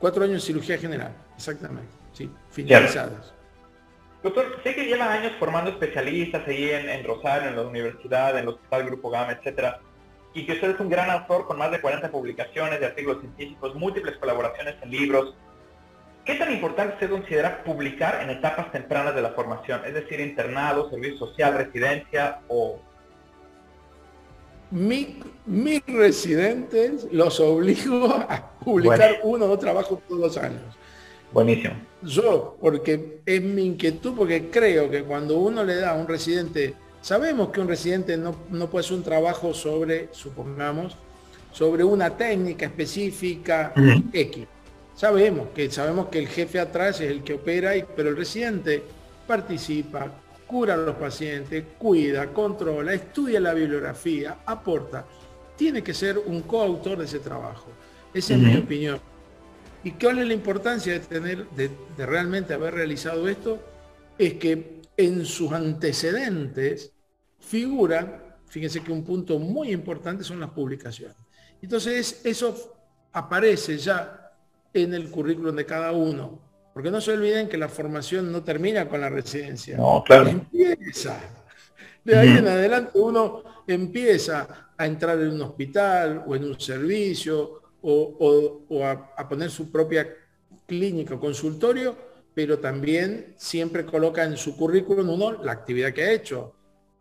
Cuatro 0.00 0.24
años 0.24 0.42
de 0.42 0.46
cirugía 0.46 0.78
general, 0.78 1.12
exactamente, 1.36 1.92
sí, 2.12 2.30
finalizadas. 2.50 3.32
Doctor, 4.22 4.60
sé 4.62 4.74
que 4.74 4.84
lleva 4.84 5.12
años 5.12 5.32
formando 5.38 5.70
especialistas 5.70 6.46
ahí 6.46 6.70
en, 6.70 7.04
Rosario, 7.04 7.48
en 7.48 7.56
la 7.56 7.62
universidad, 7.62 8.30
en 8.38 8.44
el 8.44 8.48
Hospital 8.48 8.86
Grupo 8.86 9.10
Gama, 9.10 9.32
etcétera, 9.32 9.80
y 10.32 10.46
que 10.46 10.52
usted 10.52 10.70
es 10.70 10.80
un 10.80 10.88
gran 10.88 11.10
autor 11.10 11.46
con 11.46 11.58
más 11.58 11.72
de 11.72 11.80
40 11.80 12.08
publicaciones 12.10 12.78
de 12.78 12.86
artículos 12.86 13.20
científicos, 13.20 13.74
múltiples 13.74 14.16
colaboraciones 14.18 14.76
en 14.80 14.90
libros. 14.90 15.34
¿Qué 16.24 16.36
tan 16.36 16.52
importante 16.52 16.94
usted 16.94 17.10
considera 17.10 17.64
publicar 17.64 18.22
en 18.22 18.30
etapas 18.30 18.70
tempranas 18.70 19.12
de 19.12 19.22
la 19.22 19.30
formación? 19.30 19.84
Es 19.84 19.94
decir, 19.94 20.20
internado, 20.20 20.88
servicio 20.88 21.18
social, 21.18 21.54
residencia 21.54 22.42
o... 22.46 22.78
mis 24.70 25.84
residentes 25.86 27.08
los 27.10 27.40
obligo 27.40 28.06
a 28.06 28.52
publicar 28.60 29.18
uno 29.24 29.46
o 29.46 29.48
dos 29.48 29.58
trabajos 29.58 29.98
todos 30.06 30.20
los 30.20 30.38
años. 30.38 30.62
Buenísimo. 31.32 31.91
Yo, 32.02 32.56
porque 32.60 33.20
es 33.24 33.42
mi 33.42 33.64
inquietud, 33.64 34.14
porque 34.16 34.50
creo 34.50 34.90
que 34.90 35.04
cuando 35.04 35.36
uno 35.38 35.64
le 35.64 35.76
da 35.76 35.90
a 35.90 35.94
un 35.94 36.08
residente 36.08 36.74
Sabemos 37.02 37.48
que 37.48 37.60
un 37.60 37.66
residente 37.66 38.16
no, 38.16 38.32
puede 38.70 38.84
hacer 38.84 38.96
un 38.96 39.02
trabajo 39.02 39.52
sobre, 39.52 40.08
supongamos, 40.12 40.96
sobre 41.50 41.82
una 41.82 42.16
técnica 42.16 42.66
específica 42.66 43.74
X. 44.12 44.46
Sabemos 44.94 45.48
que, 45.52 45.68
sabemos 45.68 46.06
que 46.08 46.20
el 46.20 46.28
jefe 46.28 46.60
atrás 46.60 47.00
es 47.00 47.10
el 47.10 47.24
que 47.24 47.34
opera, 47.34 47.76
y, 47.76 47.84
pero 47.96 48.10
el 48.10 48.16
residente 48.16 48.84
participa, 49.26 50.12
cura 50.46 50.74
a 50.74 50.76
los 50.76 50.94
pacientes, 50.94 51.64
cuida, 51.76 52.32
controla, 52.32 52.94
estudia 52.94 53.40
la 53.40 53.52
bibliografía, 53.52 54.38
aporta. 54.46 55.04
Tiene 55.56 55.82
que 55.82 55.94
ser 55.94 56.18
un 56.18 56.42
coautor 56.42 56.98
de 56.98 57.06
ese 57.06 57.18
trabajo. 57.18 57.66
Esa 58.14 58.34
es 58.34 58.40
mi 58.40 58.56
opinión. 58.56 59.00
¿Y 59.84 59.92
cuál 59.92 60.18
es 60.20 60.28
la 60.28 60.34
importancia 60.34 60.92
de 60.92 61.00
tener, 61.00 61.48
de 61.50 62.06
realmente 62.06 62.54
haber 62.54 62.74
realizado 62.74 63.28
esto? 63.28 63.60
Es 64.18 64.34
que 64.34 64.82
en 64.96 65.24
sus 65.24 65.52
antecedentes 65.52 66.92
figura, 67.38 68.38
fíjense 68.46 68.82
que 68.82 68.92
un 68.92 69.04
punto 69.04 69.38
muy 69.38 69.72
importante 69.72 70.24
son 70.24 70.40
las 70.40 70.50
publicaciones. 70.50 71.16
Entonces 71.60 72.20
eso 72.24 72.76
aparece 73.12 73.78
ya 73.78 74.32
en 74.72 74.94
el 74.94 75.10
currículum 75.10 75.54
de 75.54 75.66
cada 75.66 75.92
uno, 75.92 76.40
porque 76.72 76.90
no 76.90 77.00
se 77.00 77.12
olviden 77.12 77.48
que 77.48 77.58
la 77.58 77.68
formación 77.68 78.32
no 78.32 78.42
termina 78.42 78.88
con 78.88 79.00
la 79.00 79.10
residencia. 79.10 79.76
No, 79.76 80.02
claro. 80.04 80.28
Empieza. 80.28 81.18
De 82.04 82.16
ahí 82.16 82.36
en 82.36 82.48
adelante 82.48 82.92
uno 82.94 83.42
empieza 83.66 84.72
a 84.76 84.86
entrar 84.86 85.20
en 85.20 85.32
un 85.32 85.42
hospital 85.42 86.24
o 86.26 86.34
en 86.34 86.44
un 86.44 86.58
servicio 86.58 87.61
o, 87.82 88.84
a, 88.84 89.12
a 89.16 89.28
poner 89.28 89.50
su 89.50 89.70
propia 89.70 90.08
clínica 90.66 91.14
o 91.14 91.20
consultorio 91.20 92.12
pero 92.34 92.58
también 92.58 93.34
siempre 93.36 93.84
coloca 93.84 94.24
en 94.24 94.36
su 94.36 94.56
currículum 94.56 95.10
uno 95.10 95.42
la 95.42 95.52
actividad 95.52 95.92
que 95.92 96.02
ha 96.02 96.12
hecho. 96.12 96.54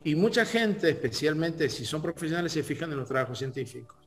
Y 0.04 0.16
mucha 0.16 0.46
gente, 0.46 0.90
especialmente 0.90 1.70
si 1.70 1.86
son 1.86 2.02
profesionales, 2.02 2.52
se 2.52 2.64
fijan 2.64 2.92
en 2.92 2.98
los 2.98 3.08
trabajos 3.08 3.38
científicos. 3.38 3.98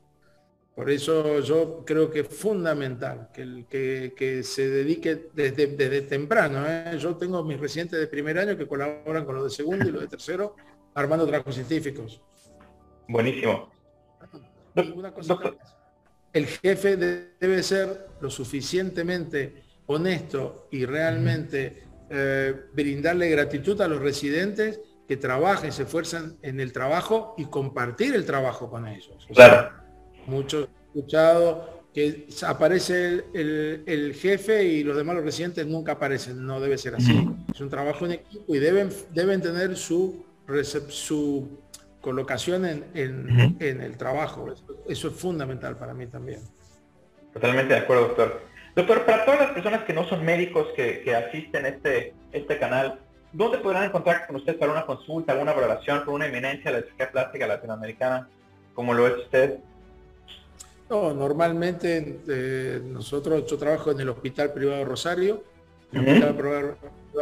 Por 0.75 0.89
eso 0.89 1.39
yo 1.39 1.83
creo 1.85 2.11
que 2.11 2.19
es 2.19 2.27
fundamental 2.27 3.29
que, 3.33 4.13
que, 4.15 4.43
se 4.43 4.69
dedique 4.69 5.29
desde, 5.33 5.67
desde 5.67 6.01
temprano. 6.01 6.65
¿eh? 6.67 6.97
Yo 6.99 7.15
tengo 7.15 7.41
mis 7.43 7.57
residentes 7.59 7.97
de 7.97 8.07
primer 8.07 8.37
año 8.37 8.57
que 8.57 8.67
colaboran 8.67 9.23
con 9.23 9.35
los 9.35 9.45
de 9.45 9.49
segundo 9.51 9.87
y 9.87 9.91
los 9.91 10.01
de 10.01 10.07
tercero 10.09 10.55
armando 10.93 11.25
trabajos 11.25 11.55
científicos. 11.55 12.21
Buenísimo. 13.07 13.71
El 16.35 16.47
jefe 16.47 16.97
debe 16.97 17.63
ser 17.63 18.07
lo 18.19 18.29
suficientemente 18.29 19.63
honesto 19.85 20.67
y 20.69 20.85
realmente 20.85 21.83
eh, 22.09 22.53
brindarle 22.73 23.29
gratitud 23.29 23.79
a 23.79 23.87
los 23.87 24.01
residentes 24.01 24.81
que 25.07 25.15
trabajen, 25.15 25.71
se 25.71 25.83
esfuerzan 25.83 26.37
en 26.41 26.59
el 26.59 26.73
trabajo 26.73 27.35
y 27.37 27.45
compartir 27.45 28.13
el 28.15 28.25
trabajo 28.25 28.69
con 28.69 28.85
ellos. 28.85 29.25
claro. 29.33 29.71
muchos 30.25 30.67
he 30.67 30.99
escuchado 30.99 31.83
que 31.93 32.27
aparece 32.45 33.23
el, 33.33 34.13
jefe 34.13 34.65
y 34.65 34.83
los 34.83 34.97
demás 34.97 35.15
los 35.15 35.23
residentes 35.23 35.65
nunca 35.65 35.93
aparecen, 35.93 36.45
no 36.45 36.59
debe 36.59 36.77
ser 36.77 36.95
así. 36.95 37.25
Es 37.53 37.61
un 37.61 37.69
trabajo 37.69 38.05
en 38.05 38.11
equipo 38.11 38.53
y 38.53 38.59
deben, 38.59 38.89
deben 39.13 39.41
tener 39.41 39.77
su, 39.77 40.25
su 40.89 41.47
colocación 42.05 42.67
en, 42.67 42.85
en 42.93 43.81
el 43.81 43.97
trabajo. 43.97 44.45
Eso 44.87 45.07
es 45.07 45.15
fundamental 45.15 45.75
para 45.75 45.95
mí 45.95 46.05
también. 46.05 46.39
Totalmente 47.33 47.73
de 47.73 47.79
acuerdo, 47.79 48.09
doctor. 48.09 48.41
Doctor, 48.75 49.05
para 49.05 49.25
todas 49.25 49.39
las 49.39 49.49
personas 49.53 49.85
que 49.85 49.93
no 49.93 50.07
son 50.07 50.23
médicos 50.23 50.67
que, 50.75 51.15
asisten 51.15 51.65
a 51.65 51.69
este, 51.69 52.13
este 52.31 52.59
canal, 52.59 52.99
¿dónde 53.33 53.57
podrán 53.57 53.85
encontrar 53.85 54.27
con 54.27 54.35
usted 54.35 54.55
para 54.59 54.71
una 54.71 54.85
consulta, 54.85 55.31
alguna 55.33 55.53
valoración 55.53 56.05
con 56.05 56.13
una 56.13 56.27
eminencia 56.27 56.69
de 56.69 56.77
la 56.77 56.83
cirugía 56.83 57.11
plástica 57.11 57.47
latinoamericana, 57.47 58.29
como 58.75 58.93
lo 58.93 59.07
es 59.07 59.17
usted? 59.23 59.57
No, 60.91 61.11
normalmente 61.11 62.19
eh, 62.27 62.81
nosotros, 62.83 63.49
yo 63.49 63.57
trabajo 63.57 63.89
en 63.89 63.99
el 63.99 64.09
Hospital 64.09 64.53
Privado 64.53 64.85
Rosario. 64.85 65.43
El 65.91 66.01
Hospital 66.01 66.35
Privado 66.35 66.77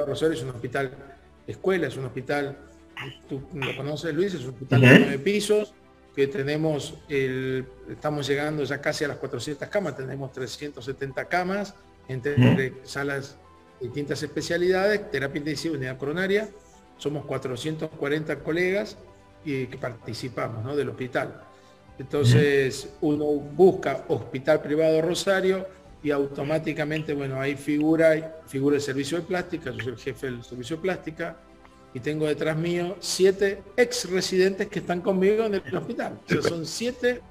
Rosario 0.05 0.33
es 0.33 0.43
un 0.43 0.49
hospital 0.49 0.91
escuela, 1.47 1.87
es 1.87 1.95
un 1.95 2.03
hospital, 2.05 2.57
tú 3.27 3.41
lo 3.53 3.75
conoces 3.75 4.13
Luis, 4.13 4.33
es 4.33 4.43
un 4.43 4.49
hospital 4.49 4.81
de 4.81 4.99
nueve 4.99 5.19
pisos, 5.19 5.73
que 6.15 6.27
tenemos, 6.27 6.95
el, 7.09 7.65
estamos 7.89 8.27
llegando 8.27 8.63
ya 8.63 8.79
casi 8.79 9.03
a 9.03 9.07
las 9.07 9.17
400 9.17 9.67
camas, 9.67 9.97
tenemos 9.97 10.31
370 10.31 11.25
camas 11.25 11.73
entre 12.07 12.73
salas 12.83 13.37
de 13.79 13.87
distintas 13.87 14.21
especialidades, 14.21 15.09
terapia 15.09 15.39
intensiva, 15.39 15.75
unidad 15.75 15.97
coronaria, 15.97 16.49
somos 16.97 17.25
440 17.25 18.39
colegas 18.39 18.97
y 19.43 19.67
que 19.67 19.77
participamos 19.77 20.63
¿no? 20.63 20.75
del 20.75 20.89
hospital. 20.89 21.41
Entonces 21.99 22.89
uno 23.01 23.25
busca 23.25 24.05
Hospital 24.07 24.61
Privado 24.61 25.01
Rosario 25.01 25.67
y 26.01 26.11
automáticamente, 26.11 27.13
bueno, 27.13 27.39
ahí 27.39 27.55
figura, 27.55 28.41
figura 28.47 28.75
el 28.75 28.81
servicio 28.81 29.19
de 29.19 29.23
plástica, 29.23 29.71
yo 29.71 29.79
soy 29.79 29.93
el 29.93 29.99
jefe 29.99 30.27
del 30.27 30.43
servicio 30.43 30.77
de 30.77 30.81
plástica, 30.81 31.37
y 31.93 31.99
tengo 31.99 32.27
detrás 32.27 32.57
mío 32.57 32.95
siete 32.99 33.61
ex 33.77 34.09
residentes 34.09 34.67
que 34.67 34.79
están 34.79 35.01
conmigo 35.01 35.45
en 35.45 35.55
el 35.55 35.77
hospital. 35.77 36.19
son 36.41 36.65
siete 36.65 37.21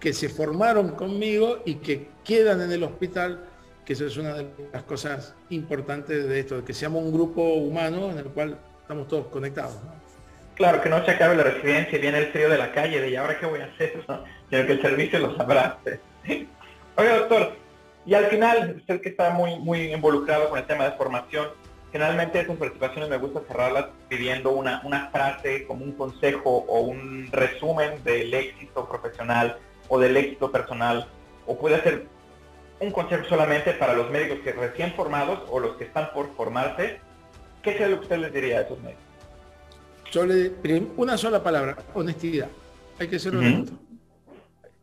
que 0.00 0.12
se 0.12 0.28
formaron 0.28 0.90
conmigo 0.90 1.62
y 1.64 1.76
que 1.76 2.08
quedan 2.24 2.60
en 2.60 2.72
el 2.72 2.82
hospital, 2.82 3.44
que 3.84 3.94
eso 3.94 4.06
es 4.06 4.16
una 4.16 4.34
de 4.34 4.46
las 4.72 4.82
cosas 4.82 5.34
importantes 5.50 6.28
de 6.28 6.40
esto, 6.40 6.64
que 6.64 6.74
seamos 6.74 7.02
un 7.02 7.12
grupo 7.12 7.42
humano 7.42 8.10
en 8.10 8.18
el 8.18 8.26
cual 8.26 8.58
estamos 8.82 9.08
todos 9.08 9.26
conectados. 9.28 9.76
Claro, 10.54 10.80
que 10.80 10.88
no 10.88 11.04
se 11.04 11.10
acabe 11.10 11.36
la 11.36 11.44
residencia 11.44 11.98
y 11.98 12.00
viene 12.00 12.18
el 12.18 12.26
frío 12.28 12.48
de 12.48 12.56
la 12.56 12.72
calle 12.72 13.00
de 13.00 13.10
¿y 13.10 13.16
ahora 13.16 13.38
qué 13.38 13.44
voy 13.44 13.60
a 13.60 13.66
hacer? 13.66 14.02
¿no? 14.08 14.24
que 14.48 14.72
el 14.72 14.80
servicio 14.80 15.18
los 15.18 15.38
abrace. 15.38 16.00
Oiga, 16.96 17.18
doctor, 17.18 17.52
y 18.06 18.14
al 18.14 18.26
final, 18.26 18.76
usted 18.78 19.00
que 19.00 19.10
está 19.10 19.30
muy, 19.30 19.58
muy 19.58 19.92
involucrado 19.92 20.48
con 20.48 20.58
el 20.58 20.66
tema 20.66 20.84
de 20.84 20.92
formación, 20.92 21.48
Generalmente 21.96 22.40
esas 22.40 22.58
participaciones 22.58 23.08
me 23.08 23.16
gusta 23.16 23.40
cerrarlas 23.48 23.86
pidiendo 24.10 24.50
una, 24.52 24.82
una 24.84 25.08
frase 25.08 25.64
como 25.66 25.82
un 25.82 25.92
consejo 25.92 26.50
o 26.68 26.80
un 26.80 27.26
resumen 27.32 28.04
del 28.04 28.34
éxito 28.34 28.86
profesional 28.86 29.56
o 29.88 29.98
del 29.98 30.14
éxito 30.14 30.52
personal. 30.52 31.08
O 31.46 31.56
puede 31.56 31.82
ser 31.82 32.06
un 32.80 32.90
consejo 32.90 33.24
solamente 33.30 33.72
para 33.72 33.94
los 33.94 34.10
médicos 34.10 34.40
que 34.44 34.52
recién 34.52 34.92
formados 34.92 35.40
o 35.48 35.58
los 35.58 35.78
que 35.78 35.84
están 35.84 36.10
por 36.12 36.36
formarse, 36.36 37.00
¿qué 37.62 37.70
es 37.70 37.80
lo 37.88 37.96
que 37.96 38.02
usted 38.02 38.18
les 38.18 38.34
diría 38.34 38.58
a 38.58 38.60
esos 38.60 38.78
médicos? 38.80 39.02
Yo 40.12 40.26
le 40.26 40.52
una 40.98 41.16
sola 41.16 41.42
palabra, 41.42 41.78
honestidad. 41.94 42.48
Hay 42.98 43.08
que 43.08 43.18
ser 43.18 43.34
honesto. 43.34 43.72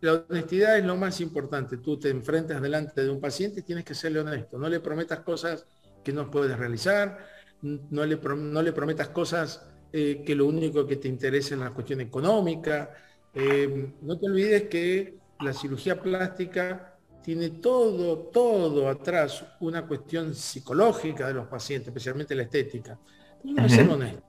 La 0.02 0.14
honestidad 0.28 0.80
es 0.80 0.84
lo 0.84 0.96
más 0.96 1.22
importante. 1.22 1.78
Tú 1.78 2.00
te 2.00 2.10
enfrentas 2.10 2.60
delante 2.60 3.04
de 3.04 3.10
un 3.12 3.22
paciente 3.22 3.60
y 3.60 3.64
tienes 3.64 3.86
que 3.86 3.94
serle 3.94 4.22
honesto. 4.22 4.58
No 4.58 4.68
le 4.68 4.80
prometas 4.80 5.20
cosas 5.20 5.68
que 6.04 6.14
no 6.14 6.30
puedes 6.30 6.58
realizar, 6.58 7.26
no 7.62 8.06
le, 8.06 8.18
no 8.18 8.62
le 8.62 8.74
prometas 8.74 9.10
cosas 9.10 9.66
eh, 9.92 10.24
que 10.26 10.36
lo 10.36 10.48
único 10.48 10.86
que 10.86 10.98
te 10.98 11.08
interesa 11.08 11.54
es 11.54 11.62
la 11.62 11.70
cuestión 11.70 12.02
económica. 12.02 12.92
Eh, 13.34 13.94
no 14.02 14.20
te 14.20 14.26
olvides 14.26 14.64
que 14.64 15.20
la 15.40 15.54
cirugía 15.54 16.02
plástica 16.02 16.98
tiene 17.24 17.52
todo, 17.52 18.18
todo 18.30 18.90
atrás 18.90 19.46
una 19.62 19.88
cuestión 19.88 20.36
psicológica 20.36 21.28
de 21.28 21.36
los 21.36 21.48
pacientes, 21.48 21.88
especialmente 21.88 22.36
la 22.36 22.44
estética. 22.44 23.00
ser 23.68 23.90
honesto. 23.90 24.24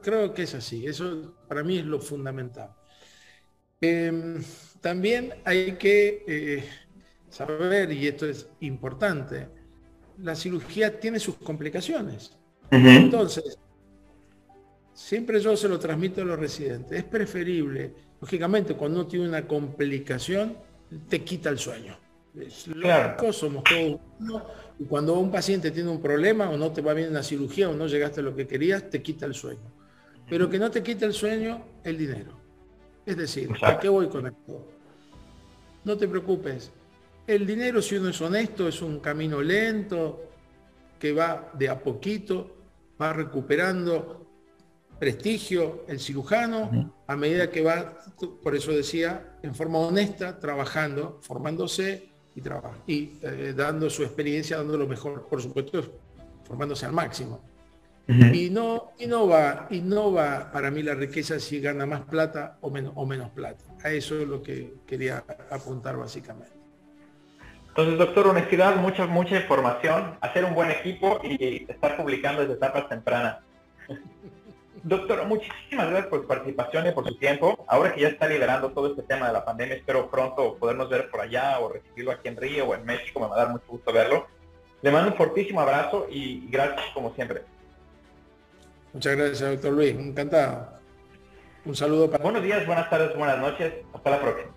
Creo 0.00 0.32
que 0.32 0.42
es 0.44 0.54
así. 0.54 0.86
Eso 0.86 1.34
para 1.48 1.62
mí 1.64 1.78
es 1.78 1.84
lo 1.84 1.98
fundamental. 1.98 2.70
Em, 3.80 4.42
también 4.80 5.34
hay 5.44 5.72
que 5.72 6.24
eh, 6.26 6.64
saber, 7.28 7.90
y 7.92 8.06
esto 8.06 8.26
es 8.26 8.48
importante, 8.60 9.48
la 10.18 10.34
cirugía 10.34 10.98
tiene 10.98 11.18
sus 11.18 11.36
complicaciones. 11.36 12.36
Entonces, 12.70 13.58
siempre 14.92 15.40
yo 15.40 15.56
se 15.56 15.68
lo 15.68 15.78
transmito 15.78 16.22
a 16.22 16.24
los 16.24 16.38
residentes. 16.38 16.98
Es 16.98 17.04
preferible, 17.04 17.92
lógicamente, 18.20 18.74
cuando 18.74 19.00
uno 19.00 19.08
tiene 19.08 19.28
una 19.28 19.46
complicación, 19.46 20.56
te 21.08 21.22
quita 21.22 21.50
el 21.50 21.58
sueño. 21.58 21.96
Es 22.38 22.64
claro. 22.64 23.32
somos 23.32 23.62
todos 23.62 24.00
Y 24.78 24.84
cuando 24.86 25.18
un 25.18 25.30
paciente 25.30 25.70
tiene 25.70 25.88
un 25.88 26.00
problema 26.00 26.50
o 26.50 26.56
no 26.56 26.72
te 26.72 26.82
va 26.82 26.92
bien 26.92 27.08
en 27.08 27.14
la 27.14 27.22
cirugía 27.22 27.68
o 27.68 27.74
no 27.74 27.86
llegaste 27.86 28.20
a 28.20 28.22
lo 28.24 28.34
que 28.34 28.46
querías, 28.46 28.90
te 28.90 29.02
quita 29.02 29.26
el 29.26 29.34
sueño. 29.34 29.72
Pero 30.28 30.48
que 30.48 30.58
no 30.58 30.70
te 30.70 30.82
quite 30.82 31.04
el 31.04 31.12
sueño, 31.12 31.64
el 31.84 31.96
dinero. 31.96 32.32
Es 33.06 33.16
decir, 33.16 33.50
¿a 33.62 33.78
qué 33.78 33.88
voy 33.88 34.08
con 34.08 34.26
esto? 34.26 34.66
No 35.84 35.96
te 35.96 36.08
preocupes. 36.08 36.72
El 37.26 37.46
dinero, 37.46 37.80
si 37.80 37.96
uno 37.96 38.10
es 38.10 38.20
honesto, 38.20 38.68
es 38.68 38.82
un 38.82 39.00
camino 39.00 39.40
lento 39.40 40.30
que 40.98 41.12
va 41.12 41.50
de 41.54 41.68
a 41.68 41.78
poquito, 41.78 42.56
va 43.00 43.12
recuperando 43.12 44.26
prestigio 44.98 45.84
el 45.88 45.98
cirujano 46.00 46.92
a 47.06 47.16
medida 47.16 47.50
que 47.50 47.62
va, 47.62 47.98
por 48.42 48.54
eso 48.54 48.72
decía, 48.72 49.38
en 49.42 49.54
forma 49.54 49.78
honesta, 49.78 50.38
trabajando, 50.38 51.18
formándose 51.22 52.08
y, 52.34 52.40
y 52.86 53.18
eh, 53.22 53.54
dando 53.56 53.90
su 53.90 54.02
experiencia, 54.02 54.58
dando 54.58 54.76
lo 54.76 54.86
mejor, 54.86 55.26
por 55.28 55.42
supuesto, 55.42 55.82
formándose 56.44 56.86
al 56.86 56.92
máximo. 56.92 57.40
Y 58.06 58.50
no, 58.50 58.92
y 58.98 59.06
no 59.06 59.26
va, 59.26 59.66
y 59.70 59.80
no 59.80 60.12
va 60.12 60.52
para 60.52 60.70
mí 60.70 60.82
la 60.82 60.94
riqueza 60.94 61.40
si 61.40 61.58
gana 61.58 61.86
más 61.86 62.02
plata 62.02 62.58
o 62.60 62.70
menos, 62.70 62.92
o 62.96 63.06
menos 63.06 63.30
plata. 63.30 63.64
A 63.82 63.90
eso 63.90 64.20
es 64.20 64.28
lo 64.28 64.42
que 64.42 64.74
quería 64.86 65.24
apuntar 65.50 65.96
básicamente. 65.96 66.53
Entonces, 67.76 67.98
doctor, 67.98 68.28
honestidad, 68.28 68.76
mucha, 68.76 69.04
mucha 69.06 69.34
información, 69.34 70.16
hacer 70.20 70.44
un 70.44 70.54
buen 70.54 70.70
equipo 70.70 71.18
y 71.24 71.66
estar 71.68 71.96
publicando 71.96 72.42
desde 72.42 72.54
etapas 72.54 72.88
tempranas. 72.88 73.38
Doctor, 74.84 75.26
muchísimas 75.26 75.88
gracias 75.88 76.06
por 76.06 76.20
su 76.20 76.28
participación 76.28 76.86
y 76.86 76.92
por 76.92 77.08
su 77.08 77.16
tiempo. 77.16 77.64
Ahora 77.66 77.92
que 77.92 78.02
ya 78.02 78.08
está 78.08 78.28
liderando 78.28 78.70
todo 78.70 78.90
este 78.90 79.02
tema 79.02 79.26
de 79.26 79.32
la 79.32 79.44
pandemia, 79.44 79.74
espero 79.74 80.08
pronto 80.08 80.56
podernos 80.56 80.88
ver 80.88 81.10
por 81.10 81.20
allá 81.20 81.58
o 81.58 81.68
recibirlo 81.68 82.12
aquí 82.12 82.28
en 82.28 82.36
Río 82.36 82.66
o 82.66 82.74
en 82.76 82.84
México. 82.84 83.18
Me 83.18 83.26
va 83.26 83.34
a 83.34 83.38
dar 83.38 83.48
mucho 83.48 83.64
gusto 83.66 83.92
verlo. 83.92 84.28
Le 84.82 84.92
mando 84.92 85.10
un 85.10 85.16
fortísimo 85.16 85.60
abrazo 85.60 86.06
y 86.08 86.46
gracias 86.48 86.84
como 86.94 87.12
siempre. 87.14 87.42
Muchas 88.92 89.16
gracias, 89.16 89.50
doctor 89.50 89.72
Luis. 89.72 89.96
Encantado. 89.96 90.68
Un 91.64 91.74
saludo 91.74 92.08
para... 92.08 92.22
Buenos 92.22 92.44
días, 92.44 92.64
buenas 92.66 92.88
tardes, 92.88 93.16
buenas 93.16 93.40
noches. 93.40 93.72
Hasta 93.92 94.10
la 94.10 94.20
próxima. 94.20 94.53